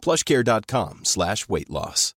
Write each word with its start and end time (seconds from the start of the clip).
plushcare.com 0.00 1.00
slash 1.04 1.48
weight 1.48 1.70
loss. 1.70 2.14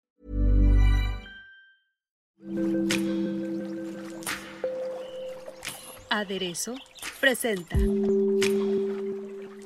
Aderezo 6.10 6.74
presenta 7.20 7.76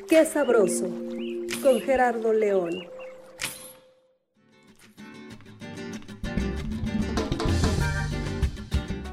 Qué 0.08 0.24
sabroso 0.26 0.88
con 1.62 1.80
Gerardo 1.80 2.32
León. 2.32 2.86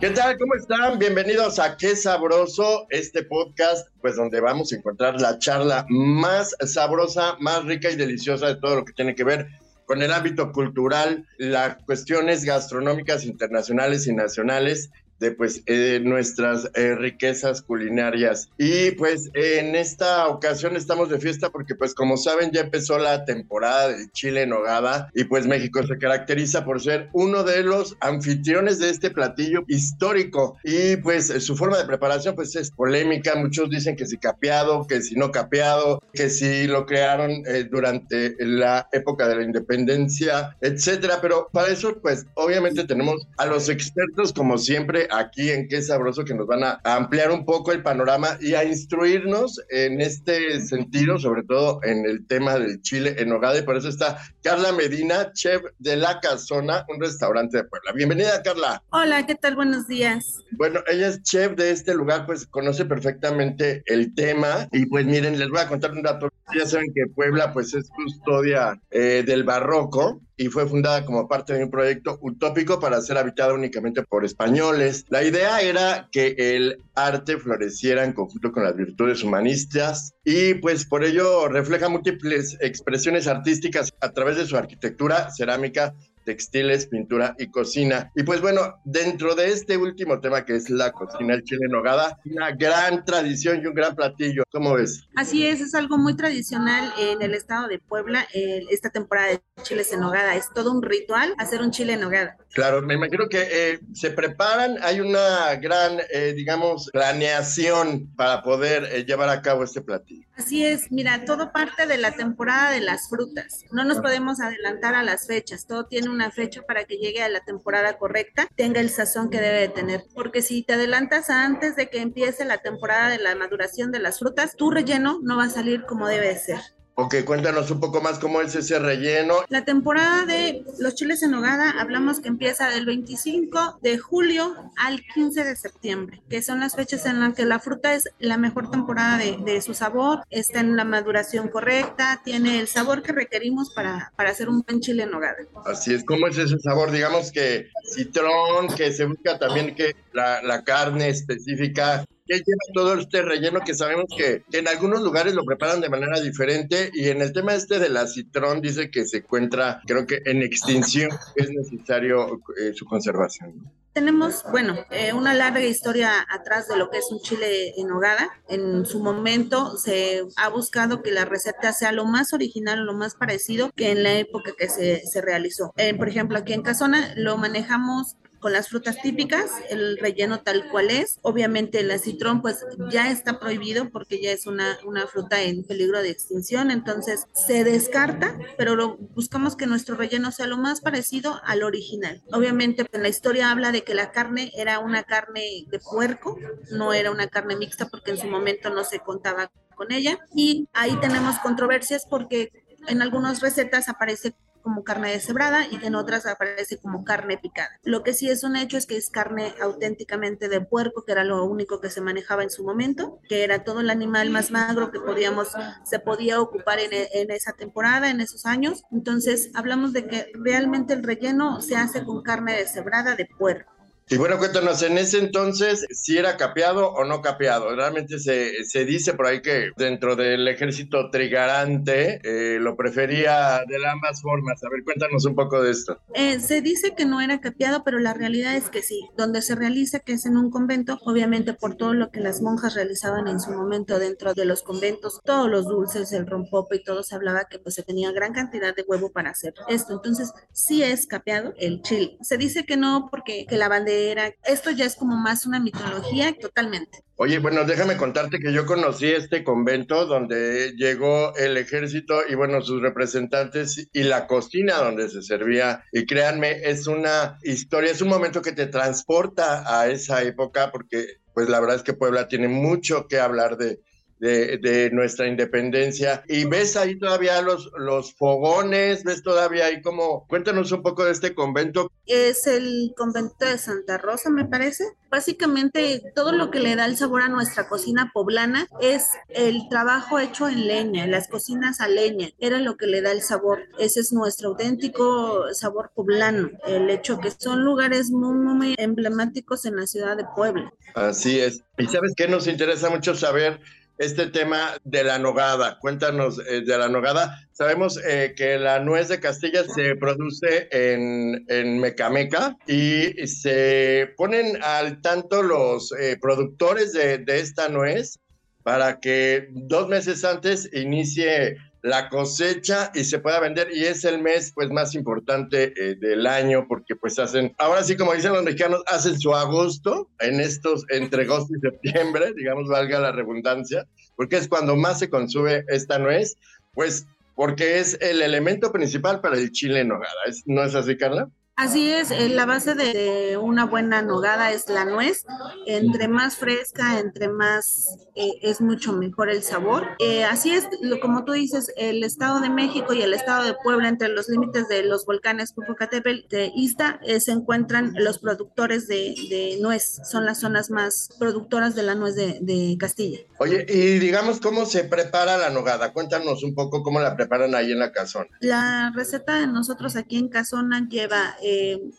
¿Qué 0.02 0.10
tal? 0.10 0.36
¿Cómo 0.40 0.56
están? 0.56 0.98
Bienvenidos 0.98 1.60
a 1.60 1.78
Qué 1.78 1.96
Sabroso, 1.96 2.88
este 2.90 3.22
podcast, 3.22 3.88
pues 4.02 4.16
donde 4.16 4.40
vamos 4.42 4.74
a 4.74 4.78
encontrar 4.78 5.22
la 5.22 5.38
charla 5.38 5.86
más 5.90 6.56
sabrosa, 6.66 7.36
más 7.40 7.66
rica 7.66 7.88
y 7.92 7.96
deliciosa 7.96 8.48
de 8.48 8.56
todo 8.56 8.78
lo 8.78 8.86
que 8.86 8.94
tiene 8.94 9.14
que 9.14 9.24
ver 9.24 9.48
con 9.86 10.02
el 10.02 10.12
ámbito 10.12 10.52
cultural, 10.54 11.28
las 11.38 11.76
cuestiones 11.84 12.44
gastronómicas 12.44 13.26
internacionales 13.26 14.08
y 14.08 14.16
nacionales 14.16 14.90
de 15.22 15.32
pues 15.32 15.62
eh, 15.68 16.02
nuestras 16.04 16.70
eh, 16.74 16.96
riquezas 16.96 17.62
culinarias. 17.62 18.50
Y 18.58 18.92
pues 18.92 19.30
en 19.36 19.76
esta 19.76 20.28
ocasión 20.28 20.76
estamos 20.76 21.10
de 21.10 21.20
fiesta 21.20 21.52
porque 21.52 21.76
pues 21.76 21.94
como 21.94 22.18
saben 22.18 22.52
ya 22.52 22.62
empezó 22.62 22.98
la 22.98 23.24
temporada 23.24 23.90
de 23.90 24.10
chile 24.12 24.42
en 24.42 24.50
nogada 24.50 25.10
y 25.14 25.24
pues 25.26 25.46
México 25.46 25.86
se 25.86 25.98
caracteriza 25.98 26.66
por 26.66 26.82
ser 26.82 27.10
uno 27.14 27.44
de 27.44 27.62
los 27.64 27.96
anfitriones 28.02 28.80
de 28.80 28.90
este 28.90 29.12
platillo 29.12 29.64
histórico. 29.68 30.58
Y 30.64 30.98
pues 30.98 31.28
su 31.28 31.56
forma 31.56 31.78
de 31.78 31.86
preparación 31.86 32.36
pues 32.36 32.56
es 32.56 32.72
polémica, 32.72 33.36
muchos 33.36 33.70
dicen 33.70 33.96
que 33.96 34.08
si 34.08 34.18
capeado, 34.18 34.88
que 34.88 35.02
si 35.02 35.16
no 35.16 35.32
capeado, 35.32 36.02
que 36.14 36.30
si 36.32 36.66
lo 36.66 36.88
crearon 36.88 37.32
eh, 37.46 37.68
durante 37.70 38.36
la 38.40 38.88
época 38.92 39.28
de 39.28 39.36
la 39.36 39.44
independencia, 39.44 40.58
etcétera, 40.62 41.20
pero 41.22 41.48
para 41.52 41.68
eso 41.68 41.96
pues 42.02 42.26
obviamente 42.34 42.86
tenemos 42.86 43.28
a 43.38 43.46
los 43.46 43.70
expertos 43.70 44.34
como 44.34 44.58
siempre 44.58 45.08
aquí 45.12 45.52
en 45.52 45.68
Qué 45.68 45.82
Sabroso 45.82 46.24
que 46.24 46.34
nos 46.34 46.48
van 46.48 46.64
a 46.64 46.82
ampliar 46.84 47.32
un 47.32 47.46
poco 47.46 47.72
el 47.72 47.84
panorama 47.84 48.38
y 48.40 48.54
a 48.54 48.64
instruirnos 48.64 49.62
en 49.70 50.02
este 50.02 50.62
sentido, 50.62 51.20
sobre 51.20 51.44
todo 51.44 51.80
en 51.84 52.06
el 52.06 52.26
tema 52.26 52.56
del 52.56 52.82
chile 52.82 53.16
en 53.18 53.30
nogada. 53.30 53.60
Y 53.60 53.64
por 53.64 53.78
eso 53.78 53.90
está 53.90 54.18
Carla 54.44 54.72
Medina, 54.72 55.32
chef 55.34 55.62
de 55.78 55.96
La 55.96 56.20
Casona, 56.20 56.84
un 56.90 57.00
restaurante 57.00 57.58
de 57.58 57.64
Puebla. 57.66 57.92
Bienvenida, 57.94 58.42
Carla. 58.42 58.82
Hola, 58.90 59.26
¿qué 59.28 59.36
tal? 59.36 59.56
Buenos 59.56 59.88
días. 59.88 60.40
Bueno, 60.52 60.80
ella 60.88 61.10
es 61.10 61.22
chef 61.22 61.56
de 61.56 61.70
este 61.70 61.94
lugar, 61.94 62.26
pues 62.26 62.48
conoce 62.48 62.86
perfectamente 62.86 63.84
el 63.86 64.16
tema. 64.16 64.68
Y 64.72 64.88
pues 64.88 65.06
miren, 65.06 65.38
les 65.38 65.50
voy 65.50 65.60
a 65.60 65.68
contar 65.68 65.92
un 65.92 66.02
dato. 66.02 66.30
Ya 66.56 66.66
saben 66.66 66.92
que 66.94 67.06
Puebla, 67.14 67.54
pues 67.54 67.74
es 67.76 67.88
custodia 67.90 68.82
eh, 68.90 69.24
del 69.26 69.44
barroco 69.44 70.22
y 70.42 70.48
fue 70.48 70.68
fundada 70.68 71.06
como 71.06 71.28
parte 71.28 71.54
de 71.54 71.64
un 71.64 71.70
proyecto 71.70 72.18
utópico 72.20 72.80
para 72.80 73.00
ser 73.02 73.16
habitada 73.20 73.54
únicamente 73.54 74.02
por 74.02 74.26
españoles. 74.26 75.06
La 75.10 75.24
idea 75.24 75.62
era 75.62 76.10
que 76.12 76.34
el 76.36 76.80
arte 76.96 77.38
floreciera 77.38 78.04
en 78.04 78.14
conjunto 78.14 78.52
con 78.52 78.64
las 78.64 78.76
virtudes 78.76 79.24
humanistas 79.24 80.16
y 80.26 80.56
pues 80.56 80.86
por 80.86 81.04
ello 81.04 81.48
refleja 81.48 81.90
múltiples 81.90 82.58
expresiones 82.60 83.28
artísticas 83.28 83.94
a 84.02 84.10
través 84.14 84.31
de 84.38 84.46
su 84.46 84.58
arquitectura, 84.58 85.30
cerámica, 85.32 85.94
textiles, 86.24 86.88
pintura 86.88 87.36
y 87.38 87.48
cocina. 87.48 88.12
Y 88.16 88.24
pues 88.24 88.42
bueno, 88.42 88.76
dentro 88.86 89.36
de 89.36 89.52
este 89.52 89.78
último 89.78 90.20
tema 90.20 90.46
que 90.46 90.56
es 90.56 90.70
la 90.70 90.92
cocina, 90.92 91.34
el 91.34 91.44
chile 91.44 91.62
en 91.66 91.72
nogada, 91.72 92.20
una 92.26 92.52
gran 92.52 93.04
tradición 93.06 93.62
y 93.62 93.68
un 93.68 93.74
gran 93.74 93.96
platillo. 93.96 94.44
¿Cómo 94.52 94.74
ves? 94.74 95.08
Así 95.16 95.46
es, 95.46 95.62
es 95.62 95.76
algo 95.76 95.98
muy 95.98 96.16
tradicional 96.16 96.94
en 97.00 97.22
el 97.22 97.34
estado 97.34 97.68
de 97.68 97.80
Puebla, 97.80 98.28
eh, 98.34 98.64
esta 98.70 98.90
temporada 98.90 99.30
de 99.30 99.42
chiles 99.64 99.92
en 99.94 100.02
nogada. 100.02 100.36
Es 100.36 100.52
todo 100.54 100.72
un 100.72 100.82
ritual 100.82 101.34
hacer 101.38 101.62
un 101.62 101.72
chile 101.72 101.94
en 101.94 102.02
nogada. 102.02 102.38
Claro, 102.54 102.82
me 102.82 102.96
imagino 102.96 103.30
que 103.30 103.48
eh, 103.50 103.80
se 103.94 104.12
preparan, 104.12 104.78
hay 104.82 105.00
una 105.00 105.56
gran, 105.56 106.00
eh, 106.10 106.34
digamos, 106.36 106.90
planeación 106.92 108.14
para 108.16 108.44
poder 108.44 108.84
eh, 108.92 109.06
llevar 109.06 109.30
a 109.30 109.42
cabo 109.42 109.64
este 109.64 109.82
platillo. 109.82 110.28
Así 110.36 110.66
es, 110.66 110.92
mira, 110.92 111.24
todo 111.24 111.52
parte 111.54 111.88
de 111.88 111.98
la 111.98 112.12
temporada 112.12 112.72
de 112.72 112.82
las 112.82 113.10
frutas. 113.10 113.64
No 113.72 113.86
nos 113.86 114.00
podemos 114.00 114.42
adelantar 114.42 114.96
a 114.96 115.04
las 115.04 115.28
fechas, 115.28 115.66
todo 115.66 115.86
tiene 115.86 116.10
una 116.10 116.32
fecha 116.32 116.62
para 116.64 116.84
que 116.84 116.98
llegue 116.98 117.22
a 117.22 117.30
la 117.30 117.42
temporada 117.42 117.98
correcta, 117.98 118.48
tenga 118.56 118.82
el 118.82 118.90
sazón 118.90 119.30
que 119.30 119.40
debe 119.40 119.60
de 119.60 119.70
tener. 119.70 120.04
Porque 120.14 120.42
si 120.42 120.64
te 120.64 120.74
adelantas 120.74 121.30
antes 121.30 121.76
de 121.76 121.90
que 121.90 122.00
empiece 122.00 122.44
la 122.44 122.58
temporada 122.58 123.10
de 123.10 123.20
la 123.20 123.36
maduración 123.36 123.92
de 123.92 124.00
las 124.00 124.20
frutas, 124.20 124.56
tu 124.58 124.72
relleno 124.72 125.20
no 125.22 125.38
va 125.38 125.46
a 125.46 125.50
salir 125.50 125.86
como 125.86 126.08
debe 126.08 126.28
de 126.28 126.40
ser. 126.40 126.60
Ok, 126.96 127.16
cuéntanos 127.26 127.72
un 127.72 127.80
poco 127.80 128.02
más 128.02 128.20
cómo 128.20 128.42
es 128.42 128.54
ese 128.54 128.78
relleno. 128.78 129.36
La 129.50 129.64
temporada 129.64 130.26
de 130.26 130.64
los 130.78 130.94
chiles 130.96 131.24
en 131.24 131.32
nogada, 131.32 131.72
hablamos 131.80 132.20
que 132.20 132.28
empieza 132.28 132.70
del 132.70 132.86
25 132.86 133.80
de 133.82 133.98
julio 133.98 134.56
al 134.78 135.02
15 135.14 135.44
de 135.44 135.56
septiembre, 135.56 136.22
que 136.30 136.42
son 136.42 136.60
las 136.60 136.76
fechas 136.76 137.06
en 137.06 137.20
las 137.20 137.34
que 137.34 137.46
la 137.46 137.60
fruta 137.60 137.96
es 137.96 138.10
la 138.20 138.38
mejor 138.38 138.70
temporada 138.70 139.18
de, 139.18 139.38
de 139.38 139.62
su 139.62 139.74
sabor, 139.74 140.26
está 140.30 140.60
en 140.60 140.76
la 140.76 140.84
maduración 140.84 141.48
correcta, 141.48 142.22
tiene 142.26 142.60
el 142.60 142.68
sabor 142.68 143.02
que 143.02 143.14
requerimos 143.14 143.74
para, 143.74 144.12
para 144.16 144.32
hacer 144.32 144.50
un 144.50 144.62
buen 144.62 144.82
chile 144.82 145.04
en 145.04 145.12
nogada. 145.12 145.38
Así 145.66 145.94
es, 145.94 146.04
¿cómo 146.04 146.28
es 146.28 146.38
ese 146.38 146.60
sabor? 146.60 146.92
Digamos 146.92 147.32
que 147.32 147.70
citrón, 147.96 148.68
que 148.76 148.92
se 148.92 149.06
busca 149.06 149.40
también 149.40 149.76
que 149.76 149.96
la, 150.14 150.42
la 150.44 150.64
carne 150.64 151.10
específica 151.10 152.06
que 152.32 152.44
lleva 152.46 152.74
todo 152.74 152.94
este 152.96 153.22
relleno 153.22 153.60
que 153.60 153.74
sabemos 153.74 154.06
que, 154.16 154.44
en 154.52 154.68
algunos 154.68 155.02
lugares 155.02 155.34
lo 155.34 155.44
preparan 155.44 155.82
de 155.82 155.90
manera 155.90 156.20
diferente 156.20 156.90
y 156.94 157.10
en 157.10 157.22
el 157.22 157.34
tema 157.34 157.54
este 157.54 157.80
de 157.80 157.90
la 157.90 158.08
citrón 158.08 158.62
dice 158.62 158.90
que 158.90 159.06
se 159.06 159.18
encuentra 159.18 159.82
creo 159.86 160.06
que 160.06 160.22
en 160.26 160.42
extinción 160.42 161.10
es 161.36 161.50
necesario 161.50 162.42
eh, 162.58 162.74
su 162.74 162.86
conservación. 162.86 163.54
Tenemos, 163.94 164.46
bueno, 164.50 164.78
eh, 164.90 165.12
una 165.12 165.34
larga 165.34 165.60
historia 165.60 166.26
atrás 166.30 166.70
de 166.70 166.78
lo 166.78 166.90
que 166.90 167.00
es 167.00 167.12
un 167.12 167.20
chile 167.20 167.74
en 167.76 167.90
nogada. 167.90 168.30
En 168.48 168.86
su 168.86 169.02
momento 169.02 169.78
se 169.78 170.24
ha 170.38 170.48
buscado 170.48 171.04
que 171.04 171.12
la 171.12 171.26
receta 171.26 171.74
sea 171.74 171.92
lo 171.92 172.06
más 172.06 172.32
original, 172.32 172.86
lo 172.86 172.94
más 172.94 173.16
parecido 173.16 173.70
que 173.76 173.92
en 173.92 174.04
la 174.04 174.14
época 174.14 174.54
que 174.58 174.70
se, 174.70 175.06
se 175.06 175.22
realizó. 175.22 175.74
Eh, 175.76 175.94
por 175.94 176.08
ejemplo, 176.08 176.38
aquí 176.38 176.54
en 176.54 176.62
Casona 176.62 177.14
lo 177.18 177.36
manejamos 177.36 178.16
con 178.42 178.52
las 178.52 178.68
frutas 178.68 178.98
típicas, 179.02 179.52
el 179.70 179.98
relleno 179.98 180.42
tal 180.42 180.68
cual 180.70 180.90
es. 180.90 181.20
Obviamente 181.22 181.80
el 181.80 181.98
citrón 182.00 182.42
pues 182.42 182.66
ya 182.90 183.12
está 183.12 183.40
prohibido 183.40 183.90
porque 183.90 184.22
ya 184.22 184.32
es 184.32 184.48
una, 184.48 184.78
una 184.86 185.08
fruta 185.08 185.42
en 185.42 185.64
peligro 185.64 186.02
de 186.02 186.10
extinción, 186.10 186.72
entonces 186.72 187.28
se 187.34 187.64
descarta, 187.64 188.38
pero 188.58 188.98
buscamos 188.98 189.56
que 189.56 189.68
nuestro 189.68 189.96
relleno 189.96 190.32
sea 190.32 190.48
lo 190.48 190.58
más 190.58 190.82
parecido 190.82 191.40
al 191.46 191.64
original. 191.64 192.22
Obviamente 192.34 192.84
pues, 192.84 193.02
la 193.02 193.10
historia 193.10 193.52
habla 193.52 193.72
de 193.72 193.84
que 193.84 193.94
la 193.94 194.12
carne 194.12 194.52
era 194.56 194.80
una 194.80 195.04
carne 195.04 195.66
de 195.68 195.80
puerco, 195.80 196.38
no 196.72 196.94
era 196.94 197.12
una 197.12 197.28
carne 197.28 197.56
mixta 197.56 197.88
porque 197.88 198.12
en 198.12 198.18
su 198.18 198.28
momento 198.28 198.70
no 198.72 198.84
se 198.84 199.00
contaba 199.00 199.52
con 199.76 199.92
ella 199.92 200.20
y 200.36 200.68
ahí 200.74 200.98
tenemos 201.00 201.38
controversias 201.40 202.06
porque 202.10 202.52
en 202.88 203.02
algunas 203.02 203.42
recetas 203.42 203.90
aparece 203.90 204.34
como 204.62 204.84
carne 204.84 205.12
deshebrada 205.12 205.66
y 205.68 205.80
en 205.86 205.96
otras 205.96 206.26
aparece 206.26 206.78
como 206.78 207.04
carne 207.04 207.38
picada. 207.38 207.80
Lo 207.84 208.04
que 208.04 208.14
sí 208.14 208.30
es 208.30 208.44
un 208.44 208.56
hecho 208.56 208.78
es 208.78 208.86
que 208.86 208.98
es 208.98 209.10
carne 209.10 209.54
auténticamente 209.62 210.50
de 210.50 210.62
puerco, 210.62 211.04
que 211.06 211.12
era 211.12 211.24
lo 211.24 211.44
único 211.46 211.82
que 211.82 211.90
se 211.90 212.02
manejaba 212.02 212.44
en 212.44 212.50
su 212.50 212.64
momento, 212.64 213.20
que 213.28 213.44
era 213.44 213.64
todo 213.64 213.80
el 213.82 213.90
animal 213.90 214.30
más 214.30 214.52
magro 214.52 214.92
que 214.92 215.00
podíamos, 215.00 215.50
se 215.84 216.00
podía 216.00 216.40
ocupar 216.40 216.80
en, 216.80 217.32
esa 217.32 217.54
temporada, 217.54 218.10
en 218.10 218.22
esos 218.22 218.46
años. 218.46 218.84
Entonces 218.92 219.52
hablamos 219.54 219.94
de 219.94 220.08
que 220.08 220.32
realmente 220.34 220.94
el 220.94 221.04
relleno 221.04 221.62
se 221.62 221.76
hace 221.76 222.04
con 222.04 222.22
carne 222.24 222.58
deshebrada 222.58 223.16
de 223.16 223.26
puerco. 223.26 223.72
Y 224.12 224.18
bueno, 224.18 224.38
cuéntanos, 224.38 224.84
en 224.84 224.98
ese 224.98 225.20
entonces, 225.20 225.86
si 225.90 226.18
era 226.18 226.36
capeado 226.36 226.92
o 226.92 227.06
no 227.06 227.22
capeado. 227.22 227.74
Realmente 227.74 228.20
se, 228.20 228.66
se 228.66 228.84
dice 228.84 229.14
por 229.14 229.26
ahí 229.26 229.42
que 229.42 229.70
dentro 229.78 230.18
del 230.18 230.46
ejército 230.50 231.10
trigarante 231.10 232.20
eh, 232.26 232.60
lo 232.60 232.76
prefería 232.76 233.62
de 233.66 233.88
ambas 233.88 234.22
formas. 234.22 234.62
A 234.66 234.70
ver, 234.70 234.84
cuéntanos 234.84 235.24
un 235.24 235.34
poco 235.34 235.62
de 235.62 235.72
esto. 235.72 235.98
Eh, 236.14 236.42
se 236.42 236.60
dice 236.60 236.94
que 236.94 237.06
no 237.06 237.22
era 237.22 237.40
capeado, 237.40 237.86
pero 237.86 238.00
la 238.00 238.14
realidad 238.14 238.58
es 238.58 238.68
que 238.68 238.84
sí. 238.84 239.10
Donde 239.16 239.42
se 239.42 239.56
realiza, 239.56 240.00
que 240.00 240.12
es 240.12 240.26
en 240.26 240.36
un 240.36 240.52
convento, 240.52 241.00
obviamente 241.06 241.54
por 241.54 241.76
todo 241.76 241.94
lo 241.94 242.12
que 242.12 242.20
las 242.20 242.42
monjas 242.42 242.76
realizaban 242.76 243.30
en 243.30 243.40
su 243.40 243.52
momento 243.52 243.98
dentro 243.98 244.34
de 244.34 244.44
los 244.44 244.62
conventos, 244.62 245.22
todos 245.24 245.50
los 245.50 245.70
dulces, 245.70 246.12
el 246.12 246.28
rompope 246.28 246.76
y 246.76 246.84
todo, 246.84 247.04
se 247.04 247.16
hablaba 247.16 247.46
que 247.50 247.60
pues 247.60 247.76
se 247.76 247.84
tenía 247.84 248.12
gran 248.12 248.34
cantidad 248.34 248.76
de 248.76 248.84
huevo 248.86 249.10
para 249.14 249.30
hacer 249.30 249.54
esto. 249.70 249.94
Entonces, 249.94 250.34
sí 250.52 250.84
es 250.84 251.08
capeado 251.08 251.54
el 251.58 251.82
chile. 251.82 252.18
Se 252.20 252.38
dice 252.38 252.66
que 252.66 252.76
no 252.76 253.08
porque 253.10 253.46
que 253.48 253.56
la 253.56 253.70
bandera, 253.70 254.01
esto 254.46 254.72
ya 254.72 254.86
es 254.86 254.96
como 254.96 255.16
más 255.16 255.46
una 255.46 255.60
mitología 255.60 256.34
totalmente. 256.40 257.00
Oye, 257.16 257.40
bueno, 257.40 257.66
déjame 257.66 257.98
contarte 257.98 258.40
que 258.40 258.52
yo 258.52 258.66
conocí 258.66 259.08
este 259.08 259.44
convento 259.44 260.06
donde 260.06 260.74
llegó 260.76 261.36
el 261.36 261.56
ejército 261.58 262.22
y 262.28 262.36
bueno, 262.36 262.62
sus 262.62 262.82
representantes 262.82 263.90
y 263.94 264.04
la 264.04 264.26
cocina 264.28 264.78
donde 264.78 265.10
se 265.10 265.22
servía. 265.22 265.84
Y 265.92 266.06
créanme, 266.06 266.64
es 266.64 266.88
una 266.88 267.38
historia, 267.44 267.92
es 267.92 268.02
un 268.02 268.10
momento 268.10 268.42
que 268.42 268.54
te 268.54 268.66
transporta 268.66 269.64
a 269.68 269.88
esa 269.90 270.24
época 270.24 270.72
porque 270.72 271.22
pues 271.34 271.48
la 271.48 271.60
verdad 271.60 271.78
es 271.78 271.84
que 271.84 271.94
Puebla 271.94 272.28
tiene 272.28 272.48
mucho 272.48 273.08
que 273.08 273.20
hablar 273.20 273.58
de, 273.58 273.80
de, 274.22 274.90
nuestra 274.92 275.28
independencia. 275.28 276.24
Y 276.28 276.46
ves 276.46 276.78
ahí 276.78 276.98
todavía 276.98 277.42
los, 277.42 277.72
los 277.78 278.14
fogones, 278.14 279.04
ves 279.04 279.24
todavía 279.24 279.66
ahí 279.66 279.82
como, 279.82 280.28
cuéntanos 280.28 280.72
un 280.72 280.84
poco 280.84 281.06
de 281.06 281.12
este 281.12 281.34
convento. 281.34 281.92
Es 282.06 282.46
el 282.48 282.94
convento 282.96 283.46
de 283.46 283.58
Santa 283.58 283.98
Rosa, 283.98 284.30
me 284.30 284.46
parece. 284.46 284.86
Básicamente 285.10 286.14
todo 286.16 286.32
lo 286.32 286.52
que 286.52 286.60
le 286.60 286.76
da 286.76 286.86
el 286.86 286.96
sabor 286.96 287.22
a 287.22 287.28
nuestra 287.28 287.68
cocina 287.68 288.12
poblana 288.14 288.68
es 288.80 289.08
el 289.30 289.68
trabajo 289.70 290.20
hecho 290.20 290.48
en 290.48 290.68
leña, 290.68 291.06
las 291.08 291.28
cocinas 291.28 291.82
a 291.82 291.90
leña, 291.90 292.30
era 292.40 292.60
lo 292.60 292.78
que 292.78 292.88
le 292.88 293.02
da 293.02 293.12
el 293.12 293.22
sabor. 293.22 293.64
Ese 293.78 294.00
es 294.02 294.14
nuestro 294.14 294.50
auténtico 294.50 295.54
sabor 295.54 295.92
poblano, 295.94 296.52
el 296.66 296.90
hecho 296.90 297.20
que 297.20 297.32
son 297.32 297.66
lugares 297.66 298.10
muy, 298.12 298.36
muy 298.36 298.76
emblemáticos 298.78 299.66
en 299.66 299.78
la 299.78 299.88
ciudad 299.88 300.16
de 300.16 300.26
Puebla. 300.36 300.72
Así 300.96 301.40
es. 301.40 301.64
Y 301.78 301.88
sabes 301.88 302.14
qué 302.16 302.28
nos 302.28 302.48
interesa 302.48 302.90
mucho 302.90 303.16
saber 303.16 303.60
este 304.02 304.26
tema 304.28 304.74
de 304.84 305.04
la 305.04 305.20
nogada. 305.20 305.78
Cuéntanos 305.80 306.40
eh, 306.48 306.62
de 306.62 306.78
la 306.78 306.90
nogada. 306.90 307.40
Sabemos 307.52 308.00
eh, 308.04 308.34
que 308.36 308.58
la 308.58 308.80
nuez 308.80 309.10
de 309.10 309.20
Castilla 309.20 309.64
se 309.64 309.96
produce 309.96 310.68
en, 310.72 311.46
en 311.48 311.78
Mecameca 311.78 312.58
y 312.66 313.28
se 313.28 314.12
ponen 314.18 314.58
al 314.64 315.02
tanto 315.02 315.44
los 315.44 315.92
eh, 315.92 316.18
productores 316.20 316.94
de, 316.94 317.20
de 317.20 317.40
esta 317.42 317.70
nuez 317.70 318.18
para 318.64 319.00
que 319.00 319.50
dos 319.52 319.88
meses 319.88 320.26
antes 320.26 320.68
inicie 320.74 321.58
la 321.84 322.10
cosecha 322.10 322.92
y 322.94 323.04
se 323.04 323.20
pueda 323.20 323.40
vender 323.40 323.70
y 323.74 323.86
es 323.86 324.06
el 324.06 324.22
mes 324.22 324.52
pues 324.54 324.70
más 324.70 324.94
importante 324.94 325.74
eh, 325.76 325.96
del 325.96 326.28
año 326.28 326.68
porque 326.68 326.96
pues 326.96 327.18
hacen, 327.18 327.56
ahora 327.58 327.84
sí 327.84 327.98
como 327.98 328.14
dicen 328.14 328.34
los 328.34 328.44
mexicanos, 328.44 328.84
hacen 328.88 329.20
su 329.20 329.34
agosto 329.34 330.08
en 330.20 330.40
estos 330.40 330.86
entre 330.90 331.24
agosto 331.24 331.54
y 331.56 331.60
septiembre, 331.60 332.34
digamos 332.38 332.68
valga 332.68 333.00
la 333.00 333.12
redundancia, 333.12 333.88
porque 334.16 334.38
es 334.38 334.48
cuando 334.48 334.76
más 334.76 335.00
se 335.00 335.10
consume 335.10 335.64
esta 335.70 335.98
nuez, 335.98 336.38
pues 336.74 337.08
porque 337.36 337.80
es 337.80 337.98
el 338.02 338.22
elemento 338.22 338.72
principal 338.72 339.20
para 339.20 339.38
el 339.38 339.52
chile 339.52 339.80
en 339.80 339.88
nogada, 339.88 340.14
¿no 340.46 340.64
es 340.64 340.76
así 340.76 340.98
Carla? 340.98 341.30
Así 341.62 341.92
es, 341.92 342.10
eh, 342.10 342.28
la 342.28 342.48
base 342.48 342.74
de 342.74 343.38
una 343.38 343.66
buena 343.66 344.02
nogada 344.02 344.52
es 344.52 344.68
la 344.68 344.84
nuez. 344.84 345.26
Entre 345.68 346.08
más 346.08 346.36
fresca, 346.36 346.98
entre 346.98 347.30
más 347.30 348.00
eh, 348.16 348.32
es 348.42 348.62
mucho 348.62 348.94
mejor 348.94 349.30
el 349.30 349.44
sabor. 349.44 349.90
Eh, 350.00 350.24
así 350.24 350.50
es, 350.50 350.68
lo, 350.82 351.00
como 351.00 351.24
tú 351.24 351.34
dices, 351.34 351.72
el 351.78 352.04
Estado 352.04 352.40
de 352.40 352.50
México 352.50 352.94
y 352.94 353.04
el 353.04 353.14
Estado 353.14 353.44
de 353.44 353.54
Puebla, 353.64 353.90
entre 353.90 354.08
los 354.08 354.28
límites 354.28 354.70
de 354.70 354.82
los 354.82 355.06
volcanes 355.06 355.54
Popocatépetl 355.54 356.28
de 356.30 356.52
Ista, 356.56 357.00
se 357.20 357.32
encuentran 357.32 357.94
los 357.96 358.18
productores 358.18 358.88
de, 358.88 359.60
nuez. 359.62 360.02
Son 360.04 360.26
las 360.26 360.40
zonas 360.40 360.72
más 360.72 361.10
productoras 361.20 361.76
de 361.76 361.84
la 361.84 361.94
nuez 361.94 362.16
de, 362.16 362.40
de, 362.42 362.76
Castilla. 362.80 363.20
Oye, 363.38 363.68
y 363.70 364.00
digamos, 364.00 364.40
¿cómo 364.40 364.66
se 364.66 364.86
prepara 364.86 365.38
la 365.38 365.52
nogada? 365.52 365.94
Cuéntanos 365.94 366.44
un 366.44 366.56
poco 366.56 366.82
cómo 366.82 367.00
la 367.00 367.16
preparan 367.16 367.54
ahí 367.54 367.72
en 367.72 367.80
la 367.80 367.92
casona. 367.92 368.30
La 368.40 368.92
receta 368.96 369.40
de 369.40 369.46
nosotros 369.46 369.96
aquí 369.96 370.18
en 370.18 370.28
Casona 370.28 370.88
lleva 370.90 371.36
eh, 371.44 371.51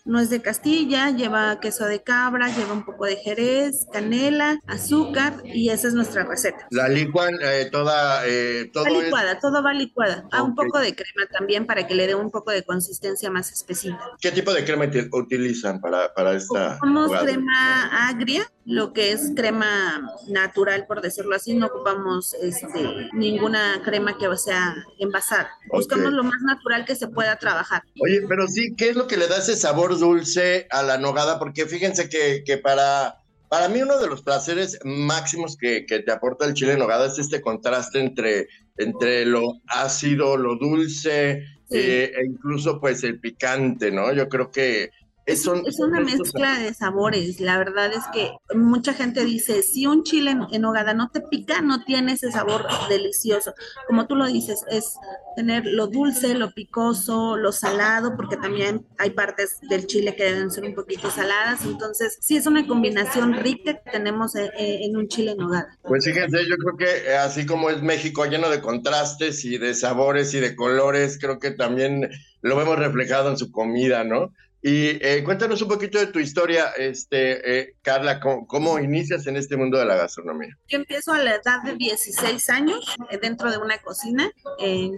nuez 0.04 0.30
de 0.30 0.42
Castilla, 0.42 1.10
lleva 1.10 1.60
queso 1.60 1.86
de 1.86 2.02
cabra, 2.02 2.48
lleva 2.48 2.72
un 2.72 2.84
poco 2.84 3.06
de 3.06 3.16
jerez, 3.16 3.86
canela, 3.92 4.60
azúcar 4.66 5.42
y 5.44 5.70
esa 5.70 5.88
es 5.88 5.94
nuestra 5.94 6.24
receta. 6.24 6.66
La 6.70 6.88
licuan 6.88 7.34
eh, 7.42 7.68
toda, 7.70 8.26
eh, 8.26 8.70
todo 8.72 8.84
va 8.84 8.90
licuada, 8.90 9.38
todo 9.38 9.62
va 9.62 9.72
licuada. 9.72 10.28
a 10.32 10.42
un 10.42 10.54
poco 10.54 10.78
de 10.78 10.94
crema 10.94 11.26
también 11.30 11.66
para 11.66 11.86
que 11.86 11.94
le 11.94 12.06
dé 12.06 12.14
un 12.14 12.30
poco 12.30 12.50
de 12.50 12.62
consistencia 12.62 13.30
más 13.30 13.52
espesita. 13.52 13.98
¿Qué 14.20 14.32
tipo 14.32 14.52
de 14.52 14.64
crema 14.64 14.86
utilizan 15.12 15.80
para, 15.80 16.12
para 16.12 16.34
esta? 16.34 16.76
Usamos 16.76 17.10
crema 17.22 18.08
agria, 18.08 18.50
lo 18.64 18.92
que 18.92 19.12
es 19.12 19.32
crema 19.34 20.08
natural, 20.28 20.86
por 20.86 21.00
decirlo 21.00 21.34
así, 21.34 21.54
no 21.54 21.66
ocupamos 21.66 22.34
este, 22.34 23.08
ninguna 23.12 23.80
crema 23.84 24.16
que 24.18 24.26
sea 24.36 24.74
envasada. 24.98 25.50
Buscamos 25.70 26.12
lo 26.12 26.24
más 26.24 26.40
natural 26.42 26.84
que 26.84 26.94
se 26.94 27.08
pueda 27.08 27.36
trabajar. 27.36 27.82
Oye, 28.00 28.22
pero 28.28 28.46
sí, 28.48 28.74
¿qué 28.76 28.90
es 28.90 28.96
lo 28.96 29.06
que 29.06 29.16
le 29.16 29.28
da 29.28 29.41
ese 29.42 29.56
sabor 29.56 29.98
dulce 29.98 30.66
a 30.70 30.82
la 30.82 30.98
nogada? 30.98 31.38
Porque 31.38 31.66
fíjense 31.66 32.08
que, 32.08 32.42
que 32.44 32.58
para, 32.58 33.18
para 33.48 33.68
mí 33.68 33.82
uno 33.82 33.98
de 33.98 34.06
los 34.06 34.22
placeres 34.22 34.78
máximos 34.84 35.56
que, 35.56 35.84
que, 35.86 36.00
te 36.00 36.12
aporta 36.12 36.46
el 36.46 36.54
chile 36.54 36.72
en 36.72 36.78
nogada 36.78 37.06
es 37.06 37.18
este 37.18 37.40
contraste 37.40 38.00
entre, 38.00 38.48
entre 38.78 39.26
lo 39.26 39.60
ácido, 39.66 40.36
lo 40.36 40.56
dulce 40.56 41.44
eh, 41.70 42.12
e 42.14 42.26
incluso 42.26 42.80
pues 42.80 43.02
el 43.04 43.18
picante, 43.18 43.90
¿no? 43.90 44.12
Yo 44.12 44.28
creo 44.28 44.50
que 44.50 44.90
es, 45.26 45.46
una 45.46 46.00
mezcla 46.00 46.58
de 46.58 46.74
sabores. 46.74 47.40
La 47.40 47.58
verdad 47.58 47.92
es 47.92 48.02
que 48.12 48.32
mucha 48.54 48.92
gente 48.92 49.24
dice, 49.24 49.62
si 49.62 49.86
un 49.86 50.02
chile 50.02 50.36
en, 50.50 50.64
hogada 50.64 50.94
no 50.94 51.10
te 51.10 51.20
pica, 51.20 51.60
no 51.60 51.84
tiene 51.84 52.12
ese 52.12 52.32
sabor 52.32 52.66
delicioso. 52.88 53.54
Como 53.86 54.06
tú 54.06 54.16
lo 54.16 54.26
dices, 54.26 54.64
es 54.68 54.94
tener 55.36 55.64
lo 55.64 55.86
dulce, 55.86 56.34
lo 56.34 56.52
picoso, 56.52 57.36
lo 57.36 57.52
salado, 57.52 58.16
porque 58.16 58.36
también 58.36 58.86
hay 58.98 59.10
partes 59.10 59.58
del 59.68 59.86
chile 59.86 60.16
que 60.16 60.24
deben 60.24 60.50
ser 60.50 60.64
un 60.64 60.74
poquito 60.74 61.10
saladas. 61.10 61.64
Entonces, 61.64 62.18
sí 62.20 62.36
es 62.36 62.46
una 62.46 62.66
combinación 62.66 63.34
rica 63.34 63.74
que 63.74 63.90
tenemos 63.90 64.34
eh, 64.34 64.50
eh, 64.58 64.80
en, 64.82 64.96
un 64.96 65.08
chile 65.08 65.32
en 65.32 65.42
hogada. 65.42 65.78
Pues 65.82 66.04
fíjense, 66.04 66.38
yo 66.48 66.56
creo 66.56 66.76
que 66.76 67.10
eh, 67.10 67.16
así 67.16 67.46
como 67.46 67.70
es 67.70 67.82
México 67.82 68.24
lleno 68.26 68.50
de 68.50 68.60
contrastes 68.60 69.44
y 69.44 69.58
de 69.58 69.74
sabores 69.74 70.34
y 70.34 70.40
de 70.40 70.56
colores, 70.56 71.18
creo 71.20 71.38
que 71.38 71.52
también 71.52 72.10
lo 72.40 72.56
vemos 72.56 72.78
reflejado 72.78 73.30
en 73.30 73.36
su 73.36 73.52
comida, 73.52 74.02
¿no? 74.02 74.32
Y 74.64 75.04
eh, 75.04 75.24
cuéntanos 75.24 75.60
un 75.60 75.68
poquito 75.68 75.98
de 75.98 76.06
tu 76.06 76.20
historia, 76.20 76.70
este, 76.78 77.58
eh, 77.58 77.74
Carla, 77.82 78.20
¿cómo, 78.20 78.78
inicias 78.78 79.26
en 79.26 79.36
este 79.36 79.56
mundo 79.56 79.76
de 79.76 79.84
la 79.84 79.96
gastronomía? 79.96 80.56
Yo 80.68 80.78
empiezo 80.78 81.12
a 81.12 81.18
la 81.18 81.34
edad 81.34 81.62
de 81.64 81.74
16 81.74 82.48
años 82.50 82.96
eh, 83.10 83.18
dentro 83.20 83.50
de 83.50 83.58
una 83.58 83.78
cocina. 83.78 84.30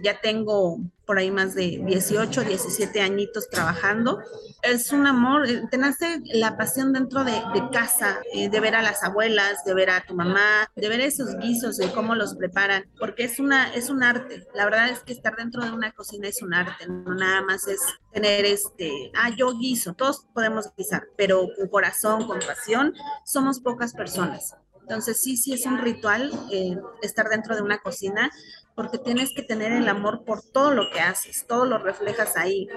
ya 0.03 0.21
tengo 0.21 0.79
por 1.05 1.17
ahí 1.17 1.31
más 1.31 1.55
de 1.55 1.81
18, 1.85 2.43
17 2.43 3.01
añitos 3.01 3.49
trabajando. 3.49 4.19
Es 4.61 4.91
un 4.91 5.07
amor, 5.07 5.47
eh, 5.47 5.63
te 5.69 5.77
nace 5.77 6.21
la 6.33 6.57
pasión 6.57 6.93
dentro 6.93 7.23
de, 7.23 7.41
casa, 7.71 8.19
eh, 8.33 8.49
de 8.49 8.59
ver 8.59 8.75
a 8.75 8.81
las 8.81 9.03
abuelas, 9.03 9.63
de 9.65 9.73
ver 9.73 9.89
a 9.89 10.05
tu 10.05 10.15
mamá, 10.15 10.71
de 10.75 10.89
ver 10.89 11.01
esos 11.01 11.37
guisos, 11.37 11.77
de 11.77 11.91
cómo 11.91 12.15
los 12.15 12.35
preparan, 12.35 12.85
porque 12.99 13.23
es, 13.23 13.39
una, 13.39 13.73
es 13.73 13.89
un 13.89 14.03
arte. 14.03 14.45
La 14.53 14.65
verdad 14.65 14.89
es 14.89 14.99
que 14.99 15.13
estar 15.13 15.35
dentro 15.35 15.63
de 15.63 15.71
una 15.71 15.91
cocina 15.91 16.27
es 16.27 16.41
un 16.41 16.53
arte, 16.53 16.87
no 16.87 17.15
nada 17.15 17.41
más 17.41 17.67
es 17.67 17.79
tener 18.11 18.45
este, 18.45 19.11
ah, 19.15 19.29
yo 19.35 19.57
guiso, 19.57 19.93
todos 19.93 20.25
podemos 20.33 20.69
guisar, 20.77 21.03
pero 21.17 21.47
con 21.55 21.67
corazón, 21.67 22.27
con 22.27 22.39
pasión, 22.39 22.93
somos 23.25 23.59
pocas 23.59 23.93
personas. 23.93 24.55
Entonces 24.87 25.19
sí, 25.19 25.35
sí 25.35 25.51
es 25.51 25.65
un 25.65 25.79
ritual 25.79 26.31
eh, 26.51 26.77
estar 27.01 27.27
dentro 27.27 27.55
de 27.55 27.63
una 27.63 27.79
cocina 27.79 28.29
porque 28.75 28.99
tienes 28.99 29.33
que 29.33 29.41
tener 29.41 29.71
el 29.71 29.89
amor 29.89 30.23
por 30.23 30.43
todo 30.43 30.75
lo 30.75 30.91
que 30.91 30.99
haces, 30.99 31.47
todo 31.47 31.65
lo 31.65 31.79
reflejas 31.79 32.37
ahí. 32.37 32.67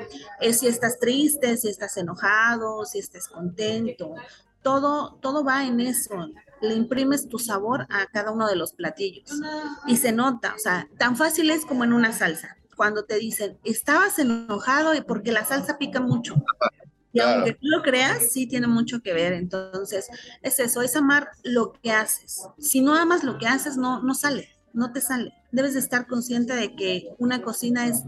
Es 0.40 0.60
si 0.60 0.68
estás 0.68 0.98
triste, 0.98 1.58
si 1.58 1.68
estás 1.68 1.98
enojado, 1.98 2.86
si 2.86 2.98
estás 2.98 3.28
contento, 3.28 4.14
todo, 4.62 5.18
todo 5.20 5.44
va 5.44 5.66
en 5.66 5.80
eso. 5.80 6.14
Le 6.62 6.74
imprimes 6.74 7.28
tu 7.28 7.38
sabor 7.38 7.86
a 7.90 8.06
cada 8.06 8.30
uno 8.30 8.48
de 8.48 8.56
los 8.56 8.72
platillos 8.72 9.30
y 9.86 9.98
se 9.98 10.10
nota, 10.10 10.54
o 10.54 10.58
sea, 10.58 10.88
tan 10.96 11.14
fácil 11.14 11.50
es 11.50 11.66
como 11.66 11.84
en 11.84 11.92
una 11.92 12.14
salsa. 12.14 12.56
Cuando 12.74 13.04
te 13.04 13.16
dicen, 13.16 13.58
estabas 13.64 14.18
enojado 14.18 14.94
y 14.94 15.02
porque 15.02 15.30
la 15.30 15.44
salsa 15.44 15.76
pica 15.76 16.00
mucho. 16.00 16.36
Y 17.12 17.20
aunque 17.20 17.52
tú 17.52 17.60
lo 17.62 17.82
creas, 17.82 18.30
sí 18.30 18.46
tiene 18.46 18.66
mucho 18.66 19.00
que 19.00 19.14
ver. 19.14 19.32
Entonces, 19.32 20.08
es 20.42 20.58
eso, 20.58 20.82
es 20.82 20.94
amar 20.94 21.30
lo 21.42 21.72
que 21.72 21.90
haces. 21.90 22.42
Si 22.58 22.80
no 22.80 22.94
amas 22.94 23.24
lo 23.24 23.38
que 23.38 23.46
haces, 23.46 23.76
no, 23.76 24.02
no 24.02 24.14
sale, 24.14 24.50
no 24.72 24.92
te 24.92 25.00
sale 25.00 25.32
debes 25.50 25.74
de 25.74 25.80
estar 25.80 26.06
consciente 26.06 26.54
de 26.54 26.74
que 26.74 27.08
una 27.18 27.42
cocina 27.42 27.86
es 27.86 28.04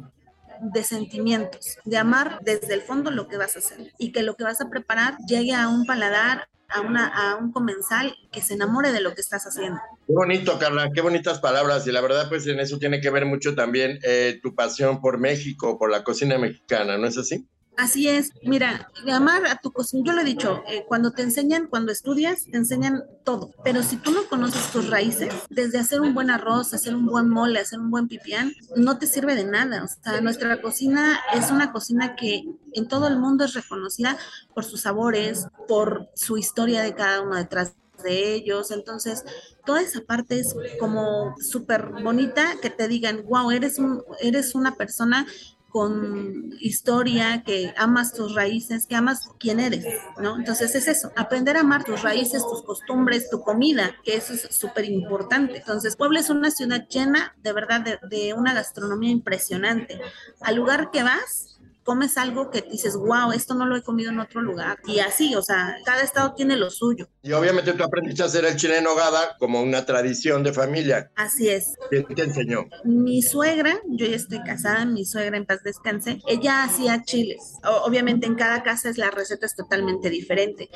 de 0.61 0.85
sentimientos, 0.85 1.79
de 1.85 1.97
amar 1.97 2.39
desde 2.43 2.75
el 2.75 2.83
fondo 2.83 3.11
lo 3.11 3.29
que 3.29 3.39
vas 3.39 3.57
a 3.57 3.61
hacer 3.61 3.93
y 3.99 4.13
que 4.13 4.23
lo 4.23 4.37
que 4.37 4.45
vas 4.45 4.61
a 4.61 4.69
preparar 4.69 5.17
llegue 5.27 5.55
a 5.55 5.69
un 5.69 5.87
paladar, 5.87 6.49
a, 6.69 6.83
una, 6.83 7.07
a 7.07 7.37
un 7.37 7.51
comensal 7.51 8.15
que 8.31 8.43
se 8.43 8.55
enamore 8.55 8.93
de 8.93 9.01
lo 9.01 9.15
que 9.15 9.23
estás 9.23 9.45
haciendo. 9.45 9.81
Qué 10.07 10.13
bonito, 10.13 10.59
Carla, 10.59 10.91
qué 10.95 11.01
bonitas 11.01 11.41
palabras. 11.41 11.87
Y 11.87 11.93
la 11.93 12.03
verdad, 12.03 12.29
pues 12.29 12.47
en 12.47 12.61
eso 12.61 12.79
tiene 12.79 13.01
que 13.01 13.09
ver 13.09 13.25
mucho 13.25 13.55
también 13.55 13.99
eh, 14.03 14.39
tu 14.43 14.55
pasión 14.55 15.01
por 15.01 15.19
México, 15.19 15.79
por 15.79 15.91
la 15.91 16.05
cocina 16.05 16.37
mexicana, 16.37 16.99
¿no 16.99 17.07
es 17.07 17.17
así? 17.17 17.49
Así 17.81 18.11
es, 18.11 18.33
mira, 18.43 18.91
amar 19.11 19.47
a 19.47 19.57
tu 19.57 19.73
cocina, 19.73 20.03
yo 20.05 20.13
lo 20.13 20.21
he 20.21 20.25
dicho, 20.25 20.63
eh, 20.69 20.85
cuando 20.87 21.13
te 21.13 21.23
enseñan, 21.23 21.67
cuando 21.67 21.93
estudias, 21.93 22.45
te 22.45 22.59
enseñan 22.59 23.05
todo, 23.25 23.55
pero 23.65 23.83
si 23.83 23.97
tú 23.97 24.11
no 24.11 24.29
conoces 24.29 24.71
tus 24.71 24.91
raíces, 24.91 25.33
desde 25.49 25.79
hacer 25.79 26.03
un 26.03 26.13
buen 26.13 26.29
arroz, 26.29 26.75
hacer 26.75 26.95
un 26.95 27.07
buen 27.07 27.31
mole, 27.31 27.59
hacer 27.59 27.81
un 27.81 27.91
buen 27.91 28.07
pipián, 28.07 28.53
no 28.77 28.99
te 28.99 29.07
sirve 29.07 29.35
de 29.35 29.45
nada. 29.45 29.85
O 29.85 29.89
sea, 29.89 30.21
nuestra 30.21 30.61
cocina 30.61 31.21
es 31.33 31.51
una 31.51 31.73
cocina 31.73 32.17
que 32.17 32.45
en 32.75 32.87
todo 32.87 33.09
el 33.09 33.19
mundo 33.19 33.47
es 33.47 33.55
reconocida 33.55 34.19
por 34.55 34.65
sus 34.65 34.83
sabores, 34.83 35.47
por 35.67 36.11
su 36.15 36.37
historia 36.37 36.83
de 36.83 36.95
cada 36.95 37.23
uno 37.23 37.37
detrás 37.37 37.73
de 38.03 38.35
ellos. 38.35 38.73
Entonces, 38.73 39.25
toda 39.65 39.81
esa 39.81 40.03
parte 40.03 40.39
es 40.39 40.55
como 40.79 41.35
súper 41.39 41.93
bonita 42.03 42.57
que 42.61 42.69
te 42.69 42.89
digan, 42.89 43.25
wow, 43.27 43.51
eres, 43.51 43.79
un, 43.79 44.03
eres 44.21 44.55
una 44.55 44.75
persona 44.75 45.27
con 45.71 46.55
historia, 46.61 47.43
que 47.45 47.73
amas 47.77 48.13
tus 48.13 48.35
raíces, 48.35 48.87
que 48.87 48.97
amas 48.97 49.31
quién 49.39 49.61
eres, 49.61 49.87
¿no? 50.21 50.37
Entonces 50.37 50.75
es 50.75 50.89
eso, 50.89 51.13
aprender 51.17 51.57
a 51.57 51.61
amar 51.61 51.85
tus 51.85 52.03
raíces, 52.03 52.43
tus 52.43 52.63
costumbres, 52.63 53.31
tu 53.31 53.41
comida, 53.41 53.95
que 54.05 54.17
eso 54.17 54.35
es 54.35 54.43
súper 54.51 54.85
importante. 54.85 55.59
Entonces 55.59 55.97
Puebla 55.97 56.21
es 56.21 56.31
una 56.31 56.51
ciudad 56.51 56.87
llena 56.89 57.35
de 57.43 57.53
verdad 57.53 57.81
de, 57.81 57.99
de 58.09 58.35
una 58.35 58.53
gastronomía 58.53 59.11
impresionante. 59.11 60.01
Al 60.41 60.57
lugar 60.57 60.91
que 60.91 61.03
vas, 61.03 61.60
comes 61.85 62.17
algo 62.19 62.51
que 62.51 62.63
dices, 62.63 62.97
wow, 62.97 63.33
esto 63.33 63.55
no 63.55 63.67
lo 63.67 63.77
he 63.77 63.83
comido 63.83 64.11
en 64.11 64.21
otro 64.21 64.41
lugar. 64.41 64.79
Y 64.87 65.01
así, 65.01 65.35
o 65.35 65.43
sea, 65.43 65.77
cada 65.85 66.03
estado 66.03 66.35
tiene 66.35 66.57
lo 66.57 66.71
suyo. 66.71 67.09
Y 67.23 67.33
obviamente 67.33 67.73
tú 67.73 67.85
aprendiste 67.85 68.23
a 68.23 68.27
hacer 68.27 68.45
el 68.45 68.57
chile 68.57 68.79
en 68.79 68.85
nogada 68.85 69.37
como 69.39 69.63
una 69.63 69.85
tradición 69.85 70.43
de 70.43 70.53
familia. 70.53 71.11
Así 71.17 71.49
es. 71.49 71.77
¿Quién 71.89 72.07
te 72.07 72.23
enseñó? 72.23 72.67
Mi 72.85 73.23
suegra, 73.23 73.81
yo 73.87 74.07
ya 74.07 74.17
estoy 74.17 74.43
casada, 74.43 74.85
mi 74.85 75.05
suegra 75.05 75.37
en 75.37 75.47
paz 75.47 75.63
descanse, 75.63 76.21
ella 76.27 76.65
hacía 76.65 77.03
chiles. 77.05 77.55
obviamente 77.85 78.27
en 78.27 78.35
cada 78.35 78.63
casa 78.63 78.89
es 78.89 78.99
la 78.99 79.11
receta 79.11 79.47
es 79.47 79.57
totalmente 79.57 80.11
diferente. 80.11 80.71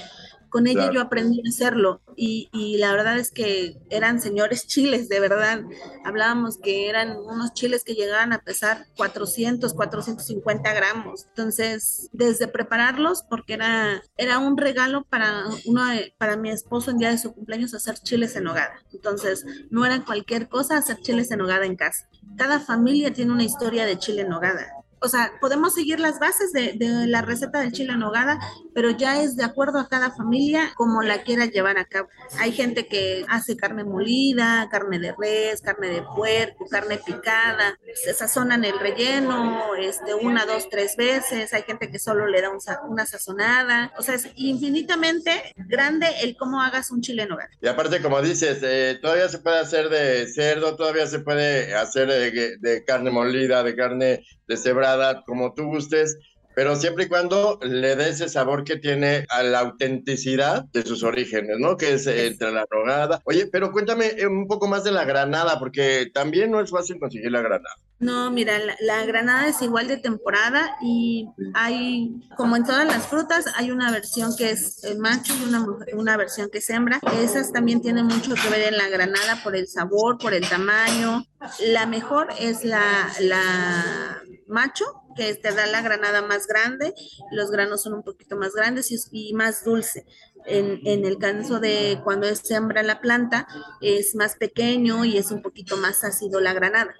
Con 0.54 0.68
ella 0.68 0.88
yo 0.92 1.00
aprendí 1.00 1.42
a 1.44 1.48
hacerlo 1.48 2.00
y, 2.14 2.48
y, 2.52 2.78
la 2.78 2.92
verdad 2.92 3.18
es 3.18 3.32
que 3.32 3.76
eran 3.90 4.20
señores 4.20 4.66
chiles, 4.68 5.08
de 5.08 5.18
verdad. 5.18 5.62
Hablábamos 6.04 6.58
que 6.58 6.88
eran 6.88 7.16
unos 7.16 7.54
chiles 7.54 7.82
que 7.82 7.94
llegaban 7.94 8.32
a 8.32 8.38
pesar 8.38 8.86
400, 8.96 9.74
450 9.74 10.72
gramos. 10.72 11.26
Entonces, 11.30 12.08
desde 12.12 12.46
prepararlos, 12.46 13.24
porque 13.28 13.54
era, 13.54 14.00
era 14.16 14.38
un 14.38 14.56
regalo 14.56 15.02
para, 15.02 15.42
uno 15.66 15.82
para 16.18 16.36
mi 16.36 16.50
esposo 16.50 16.92
en 16.92 16.98
día 16.98 17.10
de 17.10 17.18
su 17.18 17.34
cumpleaños 17.34 17.74
hacer 17.74 17.96
chiles 17.98 18.36
en 18.36 18.46
hogada. 18.46 18.74
Entonces, 18.92 19.44
no 19.70 19.84
era 19.84 20.04
cualquier 20.04 20.48
cosa 20.48 20.76
hacer 20.76 20.98
chiles 20.98 21.32
en 21.32 21.40
hogada 21.40 21.66
en 21.66 21.74
casa. 21.74 22.08
Cada 22.36 22.60
familia 22.60 23.12
tiene 23.12 23.32
una 23.32 23.42
historia 23.42 23.86
de 23.86 23.98
chile 23.98 24.22
en 24.22 24.32
hogada 24.32 24.83
o 25.04 25.08
sea, 25.08 25.32
podemos 25.38 25.74
seguir 25.74 26.00
las 26.00 26.18
bases 26.18 26.52
de, 26.52 26.74
la 27.06 27.20
receta 27.20 27.60
del 27.60 27.72
chile 27.72 27.92
en 27.92 27.98
nogada, 27.98 28.38
pero 28.72 28.90
ya 28.90 29.22
es 29.22 29.36
de 29.36 29.44
acuerdo 29.44 29.78
a 29.78 29.88
cada 29.88 30.10
familia 30.10 30.72
como 30.76 31.02
la 31.02 31.22
quiera 31.22 31.44
llevar 31.44 31.76
a 31.76 31.84
cabo. 31.84 32.08
Hay 32.38 32.52
gente 32.52 32.86
que 32.86 33.24
hace 33.28 33.54
carne 33.54 33.84
molida, 33.84 34.66
carne 34.70 34.98
de 34.98 35.14
res, 35.18 35.60
carne 35.60 35.88
de 35.88 36.02
puerco, 36.02 36.66
carne 36.70 36.98
picada, 37.04 37.78
se 38.02 38.14
sazonan 38.14 38.64
el 38.64 38.78
relleno, 38.78 39.74
este, 39.78 40.14
una, 40.14 40.46
dos, 40.46 40.70
tres 40.70 40.96
veces. 40.96 41.52
Hay 41.52 41.64
gente 41.64 41.90
que 41.90 41.98
solo 41.98 42.26
le 42.26 42.40
da 42.40 42.50
una 42.88 43.04
sazonada. 43.04 43.92
O 43.98 44.02
sea, 44.02 44.14
es 44.14 44.30
infinitamente 44.36 45.52
grande 45.56 46.06
el 46.22 46.34
cómo 46.38 46.62
hagas 46.62 46.90
un 46.90 47.02
chile 47.02 47.24
en 47.24 47.28
nogada. 47.28 47.50
Y 47.60 47.68
aparte, 47.68 48.00
como 48.00 48.22
dices, 48.22 48.60
eh, 48.62 48.98
todavía 49.02 49.28
se 49.28 49.38
puede 49.38 49.58
hacer 49.58 49.90
de 49.90 50.26
cerdo, 50.28 50.76
todavía 50.76 51.06
se 51.06 51.18
puede 51.18 51.74
hacer 51.74 52.08
de, 52.08 52.56
de 52.58 52.84
carne 52.84 53.10
molida, 53.10 53.62
de 53.62 53.76
carne 53.76 54.24
deshebrada, 54.46 54.93
como 55.26 55.54
tú 55.54 55.64
gustes, 55.64 56.18
pero 56.54 56.76
siempre 56.76 57.04
y 57.04 57.08
cuando 57.08 57.58
le 57.62 57.96
dé 57.96 58.10
ese 58.10 58.28
sabor 58.28 58.64
que 58.64 58.76
tiene 58.76 59.26
a 59.28 59.42
la 59.42 59.60
autenticidad 59.60 60.64
de 60.72 60.82
sus 60.82 61.02
orígenes, 61.02 61.58
¿no? 61.58 61.76
Que 61.76 61.94
es 61.94 62.06
entre 62.06 62.52
la 62.52 62.64
rogada. 62.70 63.20
Oye, 63.24 63.46
pero 63.46 63.72
cuéntame 63.72 64.06
eh, 64.16 64.26
un 64.26 64.46
poco 64.46 64.68
más 64.68 64.84
de 64.84 64.92
la 64.92 65.04
granada, 65.04 65.58
porque 65.58 66.10
también 66.14 66.50
no 66.50 66.60
es 66.60 66.70
fácil 66.70 66.98
conseguir 66.98 67.32
la 67.32 67.40
granada. 67.40 67.74
No, 67.98 68.30
mira, 68.30 68.58
la, 68.80 69.06
granada 69.06 69.48
es 69.48 69.62
igual 69.62 69.88
de 69.88 69.96
temporada 69.96 70.76
y 70.82 71.28
hay, 71.54 72.12
como 72.36 72.56
en 72.56 72.64
todas 72.64 72.84
las 72.84 73.06
frutas, 73.06 73.46
hay 73.56 73.70
una 73.70 73.90
versión 73.92 74.36
que 74.36 74.50
es 74.50 74.82
macho 74.98 75.32
y 75.40 75.48
una, 75.48 75.64
una 75.94 76.16
versión 76.16 76.50
que 76.50 76.58
es 76.58 76.68
hembra. 76.70 77.00
Esas 77.22 77.52
también 77.52 77.80
tienen 77.80 78.06
mucho 78.06 78.34
que 78.34 78.48
ver 78.50 78.72
en 78.72 78.76
la 78.76 78.88
granada 78.88 79.40
por 79.42 79.56
el 79.56 79.68
sabor, 79.68 80.18
por 80.18 80.34
el 80.34 80.46
tamaño. 80.46 81.24
La 81.60 81.86
mejor 81.86 82.28
es 82.38 82.64
la, 82.64 83.10
la 83.20 84.23
macho, 84.46 84.84
que 85.16 85.34
te 85.34 85.52
da 85.52 85.66
la 85.66 85.82
granada 85.82 86.22
más 86.22 86.46
grande, 86.46 86.94
los 87.30 87.50
granos 87.50 87.82
son 87.82 87.94
un 87.94 88.02
poquito 88.02 88.36
más 88.36 88.52
grandes 88.54 88.90
y, 89.12 89.32
más 89.34 89.64
dulce. 89.64 90.06
En, 90.46 91.04
el 91.04 91.18
caso 91.18 91.58
de 91.58 92.00
cuando 92.04 92.26
se 92.28 92.36
sembra 92.36 92.82
la 92.82 93.00
planta, 93.00 93.46
es 93.80 94.14
más 94.14 94.36
pequeño 94.36 95.04
y 95.04 95.16
es 95.16 95.30
un 95.30 95.40
poquito 95.42 95.76
más 95.76 96.04
ácido 96.04 96.40
la 96.40 96.52
granada. 96.52 96.94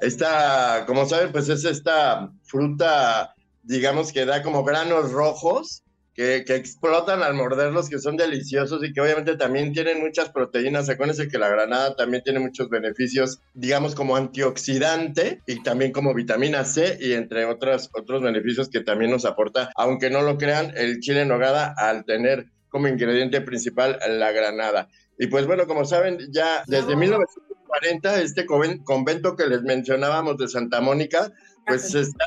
Esta, 0.00 0.84
como 0.86 1.06
saben, 1.06 1.30
pues 1.30 1.48
es 1.48 1.64
esta 1.64 2.32
fruta, 2.42 3.34
digamos 3.62 4.12
que 4.12 4.24
da 4.24 4.42
como 4.42 4.64
granos 4.64 5.12
rojos 5.12 5.82
que, 6.14 6.44
explotan 6.48 7.22
al 7.22 7.34
morderlos, 7.34 7.88
que 7.88 7.98
son 7.98 8.16
deliciosos 8.16 8.84
y 8.84 8.92
que 8.92 9.00
obviamente 9.00 9.36
también 9.36 9.72
tienen 9.72 10.00
muchas 10.00 10.30
proteínas. 10.30 10.88
Acuérdense 10.88 11.28
que 11.28 11.38
la 11.38 11.48
granada 11.48 11.96
también 11.96 12.22
tiene 12.22 12.40
muchos 12.40 12.68
beneficios, 12.68 13.40
digamos, 13.54 13.94
como 13.94 14.16
antioxidante 14.16 15.42
y 15.46 15.62
también 15.62 15.92
como 15.92 16.14
vitamina 16.14 16.64
C 16.64 16.98
y 17.00 17.12
entre 17.12 17.44
otros, 17.44 17.90
otros 17.94 18.22
beneficios 18.22 18.68
que 18.68 18.80
también 18.80 19.10
nos 19.10 19.24
aporta, 19.24 19.70
aunque 19.76 20.10
no 20.10 20.22
lo 20.22 20.38
crean, 20.38 20.72
el 20.76 21.00
chile 21.00 21.22
en 21.22 21.28
nogada 21.28 21.74
al 21.76 22.04
tener 22.04 22.46
como 22.68 22.88
ingrediente 22.88 23.40
principal 23.40 23.98
la 24.08 24.32
granada. 24.32 24.88
Y 25.18 25.26
pues 25.26 25.46
bueno, 25.46 25.66
como 25.66 25.84
saben, 25.84 26.18
ya 26.30 26.64
desde 26.66 26.96
1940 26.96 28.22
este 28.22 28.46
convento 28.46 29.36
que 29.36 29.46
les 29.46 29.62
mencionábamos 29.62 30.38
de 30.38 30.48
Santa 30.48 30.80
Mónica 30.80 31.32
pues 31.66 31.94
está 31.94 32.24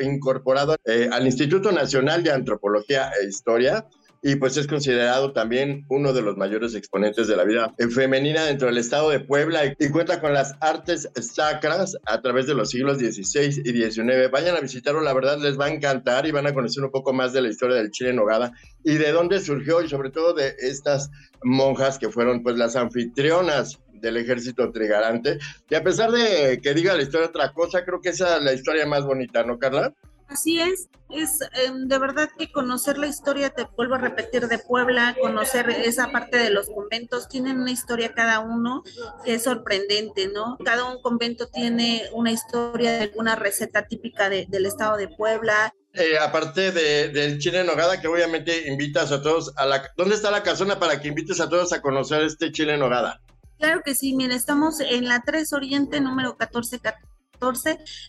incorporado 0.00 0.76
eh, 0.84 1.08
al 1.10 1.26
Instituto 1.26 1.72
Nacional 1.72 2.22
de 2.22 2.32
Antropología 2.32 3.10
e 3.20 3.26
Historia 3.26 3.86
y 4.22 4.36
pues 4.36 4.56
es 4.56 4.66
considerado 4.66 5.32
también 5.32 5.86
uno 5.88 6.12
de 6.12 6.20
los 6.20 6.36
mayores 6.36 6.74
exponentes 6.74 7.26
de 7.26 7.36
la 7.36 7.44
vida 7.44 7.74
femenina 7.94 8.44
dentro 8.44 8.68
del 8.68 8.76
estado 8.76 9.10
de 9.10 9.20
Puebla 9.20 9.74
y 9.78 9.88
cuenta 9.88 10.20
con 10.20 10.34
las 10.34 10.56
artes 10.60 11.08
sacras 11.14 11.96
a 12.06 12.20
través 12.20 12.46
de 12.46 12.54
los 12.54 12.70
siglos 12.70 12.98
XVI 12.98 13.62
y 13.64 13.90
XIX. 13.90 14.30
Vayan 14.30 14.56
a 14.56 14.60
visitarlo, 14.60 15.00
la 15.00 15.14
verdad 15.14 15.38
les 15.38 15.58
va 15.58 15.66
a 15.66 15.70
encantar 15.70 16.26
y 16.26 16.32
van 16.32 16.46
a 16.46 16.54
conocer 16.54 16.84
un 16.84 16.90
poco 16.90 17.12
más 17.12 17.32
de 17.32 17.42
la 17.42 17.48
historia 17.48 17.76
del 17.76 17.90
Chile 17.90 18.12
Nogada 18.12 18.52
y 18.84 18.94
de 18.94 19.12
dónde 19.12 19.40
surgió 19.40 19.82
y 19.82 19.88
sobre 19.88 20.10
todo 20.10 20.34
de 20.34 20.54
estas 20.58 21.10
monjas 21.42 21.98
que 21.98 22.10
fueron 22.10 22.42
pues 22.42 22.56
las 22.56 22.76
anfitrionas 22.76 23.78
del 23.94 24.18
ejército 24.18 24.70
trigarante. 24.70 25.38
Y 25.68 25.74
a 25.74 25.82
pesar 25.82 26.10
de 26.10 26.60
que 26.62 26.74
diga 26.74 26.94
la 26.94 27.02
historia 27.02 27.28
otra 27.28 27.52
cosa, 27.52 27.84
creo 27.84 28.00
que 28.00 28.10
esa 28.10 28.36
es 28.36 28.42
la 28.42 28.52
historia 28.52 28.86
más 28.86 29.04
bonita, 29.04 29.44
¿no, 29.44 29.58
Carla? 29.58 29.94
Así 30.30 30.60
es, 30.60 30.88
es 31.10 31.40
em, 31.54 31.88
de 31.88 31.98
verdad 31.98 32.30
que 32.38 32.52
conocer 32.52 32.98
la 32.98 33.08
historia, 33.08 33.50
te 33.50 33.66
vuelvo 33.76 33.96
a 33.96 33.98
repetir, 33.98 34.46
de 34.46 34.58
Puebla, 34.58 35.16
conocer 35.20 35.68
esa 35.70 36.12
parte 36.12 36.38
de 36.38 36.50
los 36.50 36.68
conventos, 36.68 37.28
tienen 37.28 37.60
una 37.60 37.72
historia 37.72 38.14
cada 38.14 38.38
uno 38.38 38.84
que 39.24 39.34
es 39.34 39.42
sorprendente, 39.42 40.28
¿no? 40.28 40.56
Cada 40.64 40.84
un 40.84 41.02
convento 41.02 41.48
tiene 41.48 42.04
una 42.12 42.30
historia 42.30 42.92
de 42.92 43.00
alguna 43.02 43.34
receta 43.34 43.88
típica 43.88 44.30
del 44.30 44.66
estado 44.66 44.96
de 44.96 45.08
Puebla. 45.08 45.74
Eh, 45.94 46.16
aparte 46.16 46.70
de, 46.70 47.08
del 47.08 47.40
chile 47.40 47.60
en 47.60 47.66
nogada, 47.66 48.00
que 48.00 48.06
obviamente 48.06 48.68
invitas 48.68 49.10
a 49.10 49.20
todos 49.20 49.52
a 49.56 49.66
la... 49.66 49.82
¿Dónde 49.96 50.14
está 50.14 50.30
la 50.30 50.44
casona 50.44 50.78
para 50.78 51.00
que 51.00 51.08
invites 51.08 51.40
a 51.40 51.48
todos 51.48 51.72
a 51.72 51.82
conocer 51.82 52.22
este 52.22 52.52
chile 52.52 52.74
en 52.74 52.80
nogada? 52.80 53.20
Claro 53.58 53.82
que 53.84 53.96
sí, 53.96 54.14
mira, 54.14 54.36
estamos 54.36 54.78
en 54.78 55.08
la 55.08 55.22
3 55.26 55.52
Oriente, 55.52 56.00
número 56.00 56.30
1414, 56.30 57.09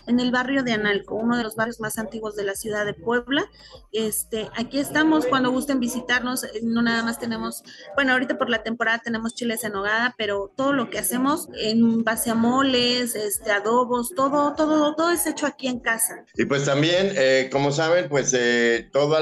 en 0.07 0.19
el 0.19 0.31
barrio 0.31 0.63
de 0.63 0.73
Analco, 0.73 1.15
uno 1.15 1.37
de 1.37 1.43
los 1.43 1.55
barrios 1.55 1.79
más 1.79 1.97
antiguos 1.97 2.35
de 2.35 2.43
la 2.43 2.53
ciudad 2.53 2.85
de 2.85 2.93
Puebla. 2.93 3.49
Este, 3.93 4.49
aquí 4.55 4.77
estamos 4.77 5.25
cuando 5.25 5.51
gusten 5.51 5.79
visitarnos, 5.79 6.43
eh, 6.43 6.59
no 6.63 6.81
nada 6.81 7.03
más 7.03 7.17
tenemos, 7.17 7.63
bueno, 7.95 8.11
ahorita 8.11 8.37
por 8.37 8.49
la 8.49 8.63
temporada 8.63 9.01
tenemos 9.03 9.33
chiles 9.33 9.63
en 9.63 9.75
hogada, 9.75 10.15
pero 10.17 10.51
todo 10.55 10.73
lo 10.73 10.89
que 10.89 10.99
hacemos 10.99 11.47
en 11.55 12.03
base 12.03 12.29
a 12.29 12.35
moles, 12.35 13.15
este, 13.15 13.51
adobos, 13.51 14.13
todo, 14.15 14.53
todo, 14.55 14.95
todo 14.95 15.11
es 15.11 15.25
hecho 15.25 15.45
aquí 15.45 15.67
en 15.67 15.79
casa. 15.79 16.25
Y 16.35 16.45
pues 16.45 16.65
también, 16.65 17.13
eh, 17.15 17.49
como 17.51 17.71
saben, 17.71 18.09
pues 18.09 18.33
eh, 18.37 18.89
toda 18.91 19.21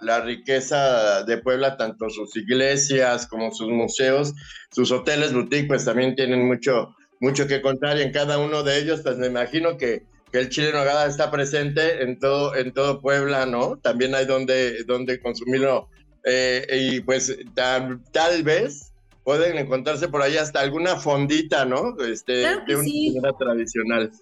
la 0.00 0.20
riqueza 0.20 1.24
de 1.24 1.38
Puebla, 1.38 1.76
tanto 1.76 2.08
sus 2.10 2.36
iglesias 2.36 3.26
como 3.26 3.52
sus 3.52 3.68
museos, 3.68 4.34
sus 4.70 4.92
hoteles 4.92 5.32
boutique 5.32 5.68
pues 5.68 5.84
también 5.84 6.14
tienen 6.14 6.46
mucho 6.46 6.94
mucho 7.20 7.46
que 7.46 7.62
contar 7.62 7.98
y 7.98 8.02
en 8.02 8.12
cada 8.12 8.38
uno 8.38 8.62
de 8.62 8.78
ellos, 8.78 9.00
pues 9.02 9.16
me 9.16 9.26
imagino 9.26 9.76
que, 9.76 10.02
el 10.30 10.50
chile 10.50 10.68
en 10.68 10.74
nogada 10.74 11.06
está 11.06 11.30
presente 11.30 12.02
en 12.02 12.18
todo, 12.18 12.54
en 12.54 12.74
todo 12.74 13.00
Puebla, 13.00 13.46
¿no? 13.46 13.78
También 13.78 14.14
hay 14.14 14.26
donde, 14.26 14.84
donde 14.84 15.20
consumirlo 15.20 15.88
eh, 16.22 16.66
y 16.70 17.00
pues 17.00 17.34
tal, 17.54 18.00
tal 18.12 18.42
vez 18.42 18.92
pueden 19.24 19.56
encontrarse 19.56 20.08
por 20.08 20.20
ahí 20.20 20.36
hasta 20.36 20.60
alguna 20.60 20.96
fondita, 20.96 21.64
¿no? 21.64 21.96
Este, 22.04 22.46
de 22.66 22.76
una 22.76 22.84
sí. 22.84 23.18
tradicional. 23.38 24.12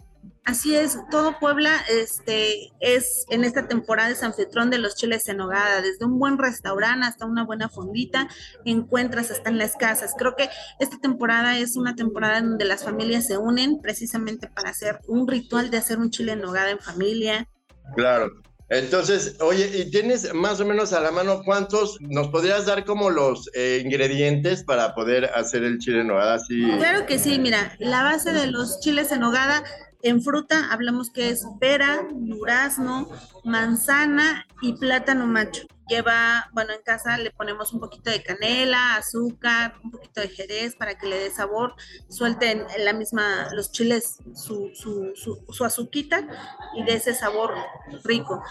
Así 0.47 0.77
es, 0.77 0.97
todo 1.11 1.41
Puebla 1.41 1.73
este, 1.91 2.73
es 2.79 3.27
en 3.31 3.43
esta 3.43 3.67
temporada 3.67 4.11
es 4.11 4.23
anfitrión 4.23 4.71
de 4.71 4.79
los 4.79 4.95
chiles 4.95 5.29
en 5.29 5.39
nogada, 5.39 5.83
desde 5.83 6.05
un 6.05 6.21
buen 6.21 6.39
restaurante 6.39 7.05
hasta 7.05 7.27
una 7.27 7.45
buena 7.45 7.69
fondita, 7.69 8.29
encuentras 8.65 9.33
hasta 9.33 9.51
en 9.51 9.59
las 9.59 9.75
casas. 9.75 10.15
Creo 10.17 10.37
que 10.37 10.49
esta 10.79 10.99
temporada 10.99 11.59
es 11.59 11.77
una 11.77 11.97
temporada 11.97 12.39
en 12.39 12.51
donde 12.51 12.65
las 12.65 12.85
familias 12.85 13.27
se 13.27 13.39
unen 13.39 13.81
precisamente 13.83 14.49
para 14.49 14.71
hacer 14.71 15.01
un 15.09 15.27
ritual 15.27 15.69
de 15.69 15.79
hacer 15.79 15.99
un 15.99 16.11
chile 16.11 16.33
en 16.33 16.43
nogada 16.43 16.71
en 16.71 16.79
familia. 16.79 17.49
Claro. 17.97 18.31
Entonces, 18.69 19.37
oye, 19.41 19.71
¿y 19.75 19.91
tienes 19.91 20.35
más 20.35 20.61
o 20.61 20.65
menos 20.65 20.93
a 20.93 21.01
la 21.01 21.13
mano 21.13 21.43
cuántos 21.45 21.99
nos 22.01 22.29
podrías 22.29 22.67
dar 22.67 22.85
como 22.85 23.11
los 23.11 23.49
eh, 23.55 23.81
ingredientes 23.85 24.65
para 24.65 24.93
poder 24.93 25.27
hacer 25.27 25.63
el 25.63 25.79
chile 25.79 26.01
en 26.01 26.09
nogada? 26.09 26.41
Claro 26.79 27.07
que 27.07 27.21
sí, 27.21 27.39
mira, 27.39 27.77
la 27.79 28.03
base 28.03 28.33
de 28.33 28.49
los 28.49 28.81
chiles 28.81 29.13
en 29.13 29.21
nogada 29.21 29.63
en 30.03 30.23
fruta 30.23 30.73
hablamos 30.73 31.11
que 31.11 31.31
es 31.31 31.47
pera, 31.61 32.07
durazno, 32.13 33.09
manzana 33.45 34.47
y 34.61 34.75
plátano 34.75 35.27
macho. 35.27 35.67
Lleva, 35.89 36.51
bueno, 36.53 36.73
en 36.73 36.83
casa 36.83 37.17
le 37.17 37.31
ponemos 37.31 37.73
un 37.73 37.79
poquito 37.79 38.11
de 38.11 38.21
canela, 38.21 38.97
azúcar, 38.97 39.75
un 39.85 39.93
poquito 39.93 40.21
de 40.21 40.29
jerez 40.29 40.75
para 40.75 40.99
que 40.99 41.07
le 41.07 41.17
dé 41.17 41.31
sabor, 41.31 41.77
suelten 42.09 42.67
la 42.79 42.93
misma, 42.93 43.49
los 43.53 43.71
chiles, 43.71 44.19
su, 44.35 44.73
su, 44.75 45.65
azuquita 45.65 46.27
y 46.75 46.83
de 46.83 46.95
ese 46.95 47.15
sabor 47.15 47.55
rico. 48.03 48.43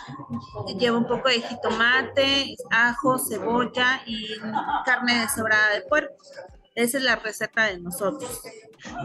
Lleva 0.79 0.97
un 0.97 1.07
poco 1.07 1.27
de 1.27 1.41
jitomate, 1.41 2.55
ajo, 2.71 3.19
cebolla 3.19 4.01
y 4.05 4.27
carne 4.85 5.19
deshebrada 5.19 5.73
de 5.73 5.81
puerco. 5.81 6.15
Esa 6.75 6.97
es 6.97 7.03
la 7.03 7.15
receta 7.15 7.67
de 7.67 7.79
nosotros. 7.79 8.41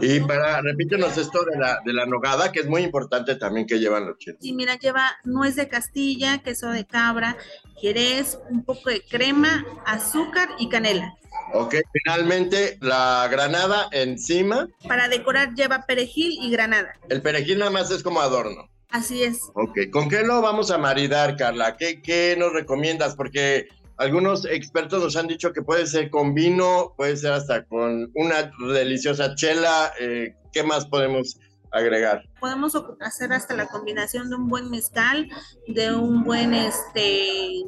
Y 0.01 0.19
para, 0.19 0.61
repítenos 0.61 1.17
esto 1.17 1.43
de 1.45 1.57
la, 1.57 1.79
de 1.85 1.93
la 1.93 2.05
nogada, 2.05 2.51
que 2.51 2.59
es 2.59 2.67
muy 2.67 2.83
importante 2.83 3.35
también 3.35 3.65
que 3.65 3.79
llevan 3.79 4.05
los 4.05 4.17
chiles. 4.17 4.39
Sí, 4.41 4.51
mira, 4.53 4.75
lleva 4.75 5.17
nuez 5.23 5.55
de 5.55 5.69
castilla, 5.69 6.39
queso 6.39 6.69
de 6.69 6.85
cabra, 6.85 7.37
jerez, 7.79 8.37
un 8.49 8.65
poco 8.65 8.89
de 8.89 9.01
crema, 9.01 9.65
azúcar 9.85 10.49
y 10.59 10.67
canela. 10.67 11.15
Ok, 11.53 11.75
finalmente 11.93 12.77
la 12.81 13.27
granada 13.31 13.87
encima. 13.91 14.67
Para 14.87 15.07
decorar 15.07 15.53
lleva 15.55 15.85
perejil 15.85 16.37
y 16.41 16.51
granada. 16.51 16.93
El 17.09 17.21
perejil 17.21 17.59
nada 17.59 17.71
más 17.71 17.89
es 17.89 18.03
como 18.03 18.21
adorno. 18.21 18.69
Así 18.89 19.23
es. 19.23 19.49
Ok, 19.53 19.89
¿con 19.91 20.09
qué 20.09 20.23
lo 20.23 20.41
vamos 20.41 20.71
a 20.71 20.77
maridar, 20.77 21.37
Carla? 21.37 21.77
¿Qué, 21.77 22.01
qué 22.01 22.35
nos 22.37 22.51
recomiendas? 22.51 23.15
Porque 23.15 23.69
algunos 24.01 24.45
expertos 24.45 25.03
nos 25.03 25.15
han 25.15 25.27
dicho 25.27 25.53
que 25.53 25.61
puede 25.61 25.85
ser 25.85 26.09
con 26.09 26.33
vino, 26.33 26.93
puede 26.97 27.15
ser 27.15 27.33
hasta 27.33 27.65
con 27.65 28.11
una 28.15 28.51
deliciosa 28.73 29.35
chela. 29.35 29.93
Eh, 29.99 30.35
¿Qué 30.51 30.63
más 30.63 30.87
podemos 30.87 31.39
agregar? 31.71 32.23
Podemos 32.39 32.73
hacer 32.99 33.31
hasta 33.31 33.55
la 33.55 33.67
combinación 33.67 34.29
de 34.29 34.35
un 34.37 34.49
buen 34.49 34.71
mezcal, 34.71 35.29
de 35.67 35.93
un 35.93 36.23
buen 36.23 36.53
este 36.55 37.63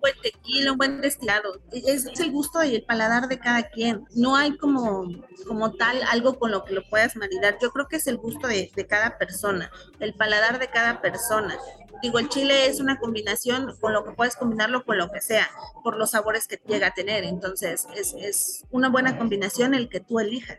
buen 0.00 0.14
tequila, 0.22 0.72
un 0.72 0.78
buen 0.78 1.00
destilado. 1.00 1.60
Es, 1.72 2.06
el 2.20 2.30
gusto 2.30 2.62
y 2.62 2.74
el 2.74 2.84
paladar 2.84 3.28
de 3.28 3.38
cada 3.38 3.62
quien. 3.62 4.04
No 4.14 4.36
hay 4.36 4.56
como, 4.58 5.08
como 5.46 5.72
tal 5.72 5.98
algo 6.10 6.38
con 6.38 6.50
lo 6.50 6.64
que 6.64 6.74
lo 6.74 6.82
puedas 6.90 7.16
maridar. 7.16 7.56
Yo 7.60 7.70
creo 7.70 7.88
que 7.88 7.96
es 7.96 8.06
el 8.06 8.18
gusto 8.18 8.46
de, 8.46 8.70
de 8.74 8.86
cada 8.86 9.16
persona, 9.16 9.70
el 9.98 10.14
paladar 10.14 10.58
de 10.58 10.68
cada 10.68 11.00
persona 11.00 11.56
digo, 12.02 12.18
el 12.18 12.28
chile 12.28 12.66
es 12.66 12.80
una 12.80 12.98
combinación 12.98 13.76
con 13.80 13.92
lo 13.92 14.04
que 14.04 14.12
puedes 14.12 14.36
combinarlo 14.36 14.84
con 14.84 14.98
lo 14.98 15.10
que 15.10 15.20
sea, 15.20 15.48
por 15.82 15.96
los 15.96 16.10
sabores 16.10 16.46
que 16.46 16.60
llega 16.66 16.88
a 16.88 16.94
tener. 16.94 17.24
Entonces, 17.24 17.86
es, 17.96 18.14
es 18.18 18.64
una 18.70 18.88
buena 18.88 19.18
combinación 19.18 19.74
el 19.74 19.88
que 19.88 20.00
tú 20.00 20.20
elijas. 20.20 20.58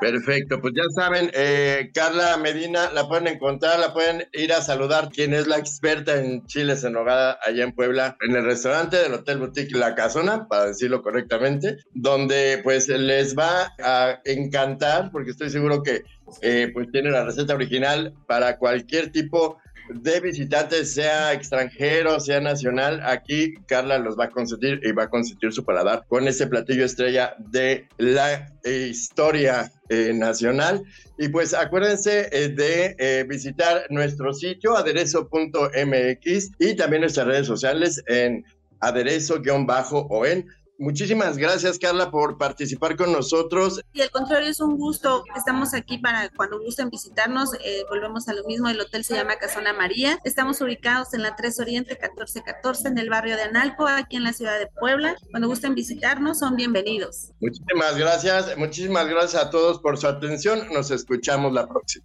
Perfecto, 0.00 0.60
pues 0.60 0.74
ya 0.76 0.84
saben, 0.94 1.30
eh, 1.34 1.90
Carla 1.92 2.36
Medina 2.36 2.92
la 2.92 3.08
pueden 3.08 3.26
encontrar, 3.26 3.80
la 3.80 3.92
pueden 3.92 4.28
ir 4.32 4.52
a 4.52 4.62
saludar, 4.62 5.10
quien 5.10 5.34
es 5.34 5.48
la 5.48 5.58
experta 5.58 6.18
en 6.18 6.46
chiles 6.46 6.84
en 6.84 6.92
nogada 6.92 7.38
allá 7.44 7.64
en 7.64 7.72
Puebla, 7.72 8.16
en 8.20 8.36
el 8.36 8.44
restaurante 8.44 8.96
del 8.96 9.14
Hotel 9.14 9.38
Boutique 9.38 9.76
La 9.76 9.96
Casona, 9.96 10.46
para 10.46 10.66
decirlo 10.66 11.02
correctamente, 11.02 11.78
donde 11.94 12.60
pues 12.62 12.88
les 12.88 13.36
va 13.36 13.72
a 13.82 14.20
encantar, 14.24 15.10
porque 15.10 15.32
estoy 15.32 15.50
seguro 15.50 15.82
que 15.82 16.04
eh, 16.40 16.70
pues 16.72 16.90
tiene 16.92 17.10
la 17.10 17.24
receta 17.24 17.54
original 17.54 18.14
para 18.26 18.58
cualquier 18.58 19.10
tipo 19.10 19.58
de 19.94 20.20
visitantes, 20.20 20.94
sea 20.94 21.32
extranjero, 21.32 22.18
sea 22.20 22.40
nacional, 22.40 23.00
aquí 23.04 23.54
Carla 23.66 23.98
los 23.98 24.18
va 24.18 24.24
a 24.24 24.30
consentir 24.30 24.80
y 24.82 24.92
va 24.92 25.04
a 25.04 25.10
consentir 25.10 25.52
su 25.52 25.64
paladar 25.64 26.04
con 26.08 26.26
este 26.28 26.46
platillo 26.46 26.84
estrella 26.84 27.34
de 27.38 27.88
la 27.98 28.52
historia 28.64 29.70
eh, 29.88 30.12
nacional. 30.14 30.82
Y 31.18 31.28
pues 31.28 31.54
acuérdense 31.54 32.28
eh, 32.32 32.48
de 32.48 32.96
eh, 32.98 33.24
visitar 33.28 33.86
nuestro 33.90 34.32
sitio 34.32 34.76
aderezo.mx 34.76 36.50
y 36.58 36.76
también 36.76 37.02
nuestras 37.02 37.26
redes 37.26 37.46
sociales 37.46 38.02
en 38.06 38.44
aderezo-o 38.80 40.26
en 40.26 40.46
Muchísimas 40.82 41.38
gracias, 41.38 41.78
Carla, 41.78 42.10
por 42.10 42.36
participar 42.38 42.96
con 42.96 43.12
nosotros. 43.12 43.80
Y 43.92 44.00
al 44.00 44.10
contrario, 44.10 44.50
es 44.50 44.60
un 44.60 44.76
gusto. 44.76 45.22
Estamos 45.36 45.74
aquí 45.74 45.98
para 45.98 46.28
cuando 46.30 46.58
gusten 46.58 46.90
visitarnos. 46.90 47.50
Eh, 47.64 47.84
volvemos 47.88 48.26
a 48.26 48.34
lo 48.34 48.42
mismo. 48.46 48.68
El 48.68 48.80
hotel 48.80 49.04
se 49.04 49.14
llama 49.14 49.36
Casona 49.36 49.72
María. 49.72 50.18
Estamos 50.24 50.60
ubicados 50.60 51.14
en 51.14 51.22
la 51.22 51.36
3 51.36 51.60
Oriente 51.60 51.90
1414 51.92 52.88
en 52.88 52.98
el 52.98 53.08
barrio 53.10 53.36
de 53.36 53.42
Analco, 53.42 53.86
aquí 53.86 54.16
en 54.16 54.24
la 54.24 54.32
ciudad 54.32 54.58
de 54.58 54.66
Puebla. 54.66 55.14
Cuando 55.30 55.46
gusten 55.46 55.76
visitarnos, 55.76 56.40
son 56.40 56.56
bienvenidos. 56.56 57.30
Muchísimas 57.40 57.96
gracias. 57.96 58.58
Muchísimas 58.58 59.06
gracias 59.06 59.40
a 59.40 59.50
todos 59.50 59.78
por 59.78 59.98
su 59.98 60.08
atención. 60.08 60.66
Nos 60.72 60.90
escuchamos 60.90 61.52
la 61.52 61.68
próxima. 61.68 62.04